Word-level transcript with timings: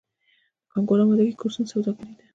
د 0.63 0.67
کانکور 0.73 0.97
امادګۍ 1.01 1.33
کورسونه 1.39 1.67
سوداګري 1.73 2.13
ده؟ 2.17 2.23